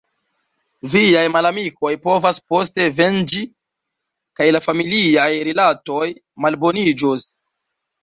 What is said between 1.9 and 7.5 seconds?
povas poste venĝi– kaj la familiaj rilatoj malboniĝos.